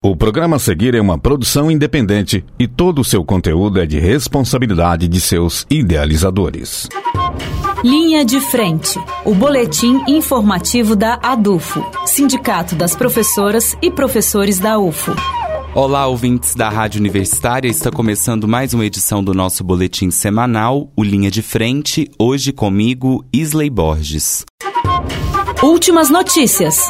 O 0.00 0.14
programa 0.14 0.54
a 0.54 0.58
seguir 0.60 0.94
é 0.94 1.00
uma 1.00 1.18
produção 1.18 1.68
independente 1.68 2.44
e 2.56 2.68
todo 2.68 3.00
o 3.00 3.04
seu 3.04 3.24
conteúdo 3.24 3.80
é 3.80 3.86
de 3.86 3.98
responsabilidade 3.98 5.08
de 5.08 5.20
seus 5.20 5.66
idealizadores. 5.68 6.88
Linha 7.82 8.24
de 8.24 8.38
Frente, 8.38 8.96
o 9.24 9.34
boletim 9.34 10.00
informativo 10.06 10.94
da 10.94 11.18
ADUFO, 11.20 11.84
Sindicato 12.06 12.76
das 12.76 12.94
Professoras 12.94 13.76
e 13.82 13.90
Professores 13.90 14.60
da 14.60 14.78
UFO. 14.78 15.16
Olá, 15.74 16.06
ouvintes 16.06 16.54
da 16.54 16.68
Rádio 16.68 17.00
Universitária. 17.00 17.68
Está 17.68 17.90
começando 17.90 18.46
mais 18.46 18.72
uma 18.72 18.86
edição 18.86 19.22
do 19.22 19.34
nosso 19.34 19.64
boletim 19.64 20.12
semanal, 20.12 20.92
o 20.96 21.02
Linha 21.02 21.28
de 21.28 21.42
Frente, 21.42 22.08
hoje 22.16 22.52
comigo, 22.52 23.24
Isley 23.32 23.68
Borges. 23.68 24.44
Últimas 25.60 26.08
notícias. 26.08 26.88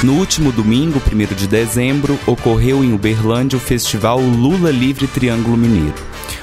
No 0.00 0.12
último 0.12 0.52
domingo, 0.52 1.02
1 1.04 1.34
de 1.34 1.48
dezembro, 1.48 2.16
ocorreu 2.24 2.84
em 2.84 2.92
Uberlândia 2.92 3.56
o 3.56 3.60
festival 3.60 4.20
Lula 4.20 4.70
Livre 4.70 5.08
Triângulo 5.08 5.56
Mineiro. 5.56 5.94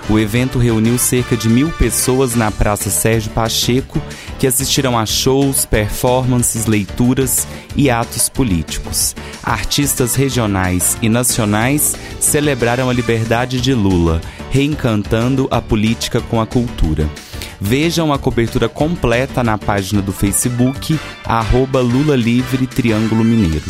O 0.10 0.20
evento 0.20 0.60
reuniu 0.60 0.98
cerca 0.98 1.38
de 1.38 1.48
mil 1.48 1.70
pessoas 1.72 2.36
na 2.36 2.52
Praça 2.52 2.90
Sérgio 2.90 3.32
Pacheco, 3.32 4.02
que 4.38 4.46
assistiram 4.46 5.00
a 5.00 5.06
shows, 5.06 5.66
performances, 5.66 6.66
leituras 6.66 7.48
e 7.78 7.90
atos 7.90 8.28
políticos. 8.28 9.16
Artistas 9.42 10.16
regionais 10.16 10.98
e 11.02 11.08
nacionais 11.08 11.96
celebraram 12.20 12.90
a 12.90 12.94
liberdade 12.94 13.62
de 13.62 13.74
Lula, 13.74 14.20
reencantando 14.52 15.48
a 15.50 15.62
política 15.62 16.20
com 16.20 16.42
a 16.42 16.46
cultura. 16.46 17.10
Vejam 17.60 18.14
a 18.14 18.20
cobertura 18.20 18.68
completa 18.68 19.44
na 19.44 19.58
página 19.58 20.02
do 20.02 20.12
Facebook, 20.12 21.00
arroba 21.24 21.80
Lula 21.82 22.16
Livre 22.16 22.68
Triângulo 22.68 23.24
Mineiro. 23.24 23.64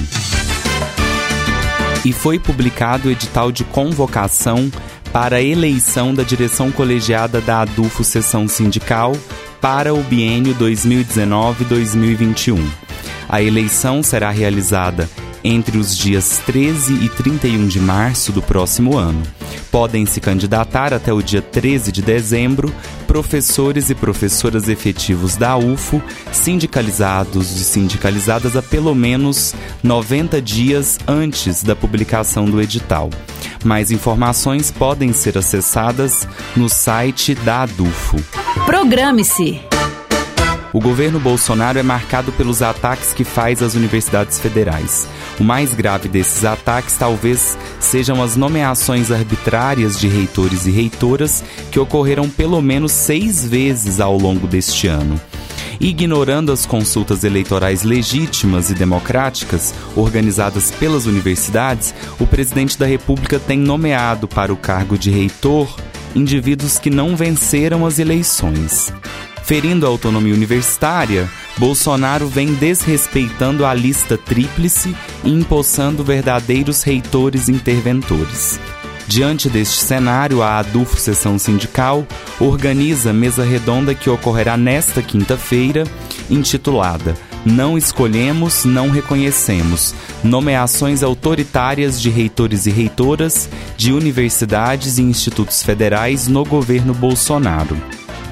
E 2.03 2.11
foi 2.11 2.39
publicado 2.39 3.07
o 3.07 3.11
edital 3.11 3.51
de 3.51 3.63
convocação 3.63 4.71
para 5.11 5.37
a 5.37 5.41
eleição 5.41 6.13
da 6.13 6.23
direção 6.23 6.71
colegiada 6.71 7.39
da 7.39 7.61
ADUFO 7.61 8.03
Seção 8.03 8.47
Sindical 8.47 9.15
para 9.61 9.93
o 9.93 10.03
biênio 10.03 10.53
2019-2021. 10.55 12.59
A 13.27 13.41
eleição 13.41 14.03
será 14.03 14.29
realizada 14.29 15.09
entre 15.43 15.77
os 15.77 15.97
dias 15.97 16.41
13 16.45 17.05
e 17.05 17.09
31 17.09 17.67
de 17.67 17.79
março 17.79 18.31
do 18.31 18.41
próximo 18.41 18.97
ano. 18.97 19.21
Podem 19.71 20.05
se 20.05 20.19
candidatar 20.19 20.93
até 20.93 21.13
o 21.13 21.21
dia 21.21 21.41
13 21.41 21.91
de 21.91 22.01
dezembro 22.01 22.73
professores 23.15 23.89
e 23.89 23.95
professoras 23.95 24.67
efetivos 24.67 25.37
da 25.37 25.55
UFO, 25.55 26.03
sindicalizados 26.33 27.49
e 27.49 27.63
sindicalizadas 27.63 28.57
há 28.57 28.61
pelo 28.61 28.93
menos 28.93 29.55
90 29.81 30.41
dias 30.41 30.99
antes 31.07 31.63
da 31.63 31.77
publicação 31.77 32.43
do 32.43 32.61
edital. 32.61 33.09
Mais 33.63 33.89
informações 33.89 34.69
podem 34.69 35.13
ser 35.13 35.37
acessadas 35.37 36.27
no 36.57 36.67
site 36.67 37.33
da 37.35 37.61
ADUFO. 37.61 38.17
Programe-se! 38.65 39.74
O 40.75 40.79
governo 40.81 41.21
Bolsonaro 41.21 41.79
é 41.79 41.83
marcado 41.83 42.33
pelos 42.33 42.61
ataques 42.61 43.13
que 43.13 43.23
faz 43.23 43.63
às 43.63 43.75
universidades 43.75 44.41
federais. 44.41 45.07
O 45.39 45.43
mais 45.45 45.73
grave 45.73 46.09
desses 46.09 46.43
ataques 46.43 46.97
talvez 46.97 47.57
sejam 47.79 48.21
as 48.21 48.35
nomeações 48.35 49.09
arbitrárias 49.09 49.97
de 49.97 50.09
reitores 50.09 50.65
e 50.65 50.71
reitoras 50.71 51.41
que 51.71 51.79
ocorreram 51.79 52.29
pelo 52.29 52.61
menos 52.61 52.91
seis 52.91 53.45
vezes 53.45 54.01
ao 54.01 54.17
longo 54.17 54.47
deste 54.47 54.85
ano. 54.85 55.17
Ignorando 55.79 56.51
as 56.51 56.65
consultas 56.65 57.23
eleitorais 57.23 57.83
legítimas 57.83 58.69
e 58.69 58.73
democráticas 58.73 59.73
organizadas 59.95 60.71
pelas 60.71 61.05
universidades, 61.05 61.95
o 62.19 62.27
presidente 62.27 62.77
da 62.77 62.85
República 62.85 63.39
tem 63.39 63.57
nomeado 63.57 64.27
para 64.27 64.51
o 64.51 64.57
cargo 64.57 64.97
de 64.97 65.09
reitor 65.09 65.73
indivíduos 66.13 66.77
que 66.77 66.89
não 66.89 67.15
venceram 67.15 67.85
as 67.85 67.99
eleições. 67.99 68.91
Ferindo 69.45 69.85
a 69.85 69.89
autonomia 69.89 70.33
universitária, 70.33 71.29
Bolsonaro 71.59 72.27
vem 72.27 72.55
desrespeitando 72.55 73.63
a 73.63 73.75
lista 73.75 74.17
tríplice 74.17 74.95
e 75.23 75.29
empossando 75.29 76.03
verdadeiros 76.03 76.81
reitores 76.81 77.47
interventores. 77.47 78.59
Diante 79.07 79.47
deste 79.47 79.83
cenário, 79.83 80.41
a 80.41 80.57
ADUFO 80.57 80.97
Sessão 80.97 81.37
Sindical 81.37 82.07
organiza 82.39 83.13
mesa 83.13 83.43
redonda 83.43 83.93
que 83.93 84.09
ocorrerá 84.09 84.57
nesta 84.57 85.03
quinta-feira, 85.03 85.83
intitulada 86.27 87.15
Não 87.45 87.77
Escolhemos, 87.77 88.65
Não 88.65 88.89
Reconhecemos 88.89 89.93
Nomeações 90.23 91.03
Autoritárias 91.03 92.01
de 92.01 92.09
Reitores 92.09 92.65
e 92.65 92.71
Reitoras 92.71 93.47
de 93.77 93.93
Universidades 93.93 94.97
e 94.97 95.03
Institutos 95.03 95.61
Federais 95.61 96.27
no 96.27 96.43
Governo 96.43 96.95
Bolsonaro 96.95 97.77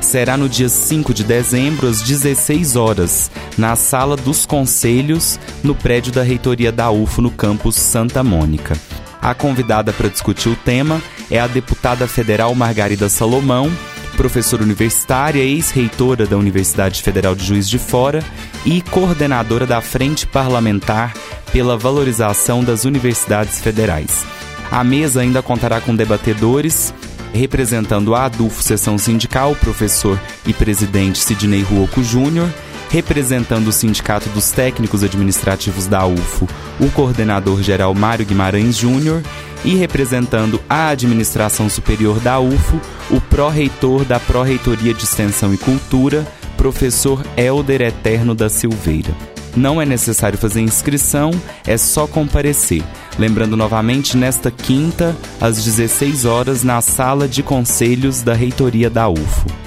será 0.04 0.38
no 0.38 0.50
dia 0.50 0.70
5 0.70 1.14
de 1.14 1.24
dezembro, 1.24 1.88
às 1.88 2.02
16 2.02 2.76
horas, 2.76 3.32
na 3.58 3.76
Sala 3.76 4.16
dos 4.16 4.46
Conselhos, 4.46 5.40
no 5.64 5.74
prédio 5.74 6.12
da 6.12 6.22
reitoria 6.22 6.72
da 6.72 6.92
UFO, 6.92 7.22
no 7.22 7.32
campus 7.32 7.76
Santa 7.76 8.24
Mônica. 8.24 8.76
A 9.22 9.34
convidada 9.34 9.94
para 9.94 10.10
discutir 10.10 10.50
o 10.50 10.56
tema 10.56 11.02
é 11.32 11.40
a 11.40 11.48
deputada 11.48 12.08
federal 12.08 12.54
Margarida 12.54 13.08
Salomão, 13.08 13.72
professora 14.18 14.64
universitária, 14.64 15.42
ex-reitora 15.42 16.26
da 16.26 16.38
Universidade 16.38 17.02
Federal 17.02 17.34
de 17.34 17.46
Juiz 17.46 17.70
de 17.70 17.80
Fora 17.80 18.24
e 18.66 18.82
coordenadora 18.82 19.66
da 19.66 19.82
Frente 19.82 20.28
Parlamentar 20.28 21.14
pela 21.52 21.78
Valorização 21.78 22.64
das 22.64 22.86
Universidades 22.86 23.62
Federais. 23.62 24.26
A 24.70 24.84
mesa 24.84 25.22
ainda 25.22 25.42
contará 25.42 25.80
com 25.80 25.96
debatedores 25.96 26.94
representando 27.34 28.14
a 28.16 28.26
ADUFO 28.26 28.62
Seção 28.62 28.98
Sindical, 28.98 29.52
o 29.52 29.56
professor 29.56 30.20
e 30.46 30.54
presidente 30.54 31.20
Sidney 31.20 31.64
Ruoco 31.64 32.04
Júnior, 32.04 32.48
representando 32.90 33.68
o 33.68 33.74
Sindicato 33.74 34.30
dos 34.30 34.52
Técnicos 34.52 35.04
Administrativos 35.04 35.88
da 35.88 36.06
UFO, 36.06 36.48
o 36.80 36.90
coordenador-geral 36.92 37.94
Mário 37.96 38.26
Guimarães 38.26 38.78
Júnior, 38.78 39.24
e 39.66 39.76
representando 39.76 40.62
a 40.70 40.90
Administração 40.90 41.70
Superior 41.70 42.20
da 42.20 42.40
UFO, 42.40 42.80
o 43.10 43.20
pró-reitor 43.20 44.06
da 44.06 44.20
Pró-Reitoria 44.20 44.94
de 44.94 45.04
Extensão 45.04 45.54
e 45.54 45.58
Cultura, 45.58 46.28
professor 46.58 47.26
Helder 47.36 47.82
Eterno 47.82 48.36
da 48.36 48.50
Silveira. 48.50 49.33
Não 49.56 49.82
é 49.82 49.86
necessário 49.86 50.38
fazer 50.38 50.62
inscrição, 50.62 51.32
é 51.66 51.78
só 51.78 52.08
comparecer. 52.08 52.84
Lembrando 53.18 53.56
novamente, 53.56 54.18
nesta 54.18 54.50
quinta, 54.50 55.16
às 55.40 55.64
16 55.64 56.26
horas, 56.26 56.64
na 56.64 56.82
sala 56.82 57.28
de 57.28 57.44
conselhos 57.44 58.22
da 58.22 58.34
reitoria 58.34 58.90
da 58.90 59.08
UFO. 59.08 59.64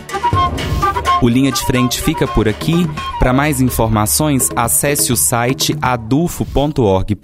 O 1.22 1.28
Linha 1.28 1.50
de 1.50 1.60
Frente 1.64 2.00
fica 2.00 2.26
por 2.26 2.48
aqui. 2.48 2.86
Para 3.18 3.32
mais 3.32 3.60
informações, 3.60 4.50
acesse 4.54 5.12
o 5.12 5.16
site 5.16 5.74
adufo.org.br 5.80 7.16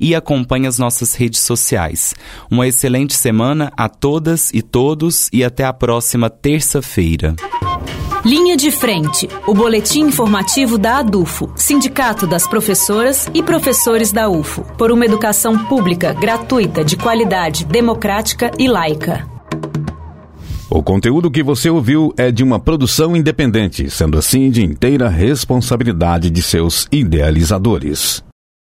e 0.00 0.14
acompanhe 0.14 0.66
as 0.66 0.78
nossas 0.78 1.14
redes 1.14 1.40
sociais. 1.40 2.14
Uma 2.50 2.66
excelente 2.66 3.14
semana 3.14 3.70
a 3.76 3.88
todas 3.88 4.50
e 4.54 4.62
todos 4.62 5.28
e 5.32 5.44
até 5.44 5.64
a 5.64 5.72
próxima 5.72 6.30
terça-feira. 6.30 7.36
Linha 8.24 8.54
de 8.54 8.70
Frente, 8.70 9.30
o 9.46 9.54
boletim 9.54 10.02
informativo 10.02 10.76
da 10.76 10.98
ADUFO, 10.98 11.50
Sindicato 11.56 12.26
das 12.26 12.46
Professoras 12.46 13.30
e 13.32 13.42
Professores 13.42 14.12
da 14.12 14.28
UFO, 14.28 14.62
por 14.76 14.92
uma 14.92 15.06
educação 15.06 15.56
pública, 15.64 16.12
gratuita, 16.12 16.84
de 16.84 16.98
qualidade, 16.98 17.64
democrática 17.64 18.50
e 18.58 18.68
laica. 18.68 19.26
O 20.68 20.82
conteúdo 20.82 21.30
que 21.30 21.42
você 21.42 21.70
ouviu 21.70 22.12
é 22.14 22.30
de 22.30 22.44
uma 22.44 22.60
produção 22.60 23.16
independente, 23.16 23.88
sendo 23.88 24.18
assim 24.18 24.50
de 24.50 24.62
inteira 24.62 25.08
responsabilidade 25.08 26.28
de 26.28 26.42
seus 26.42 26.86
idealizadores. 26.92 28.22